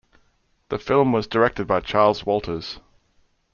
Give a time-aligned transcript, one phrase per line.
[0.69, 2.79] The film was directed by Charles Walters.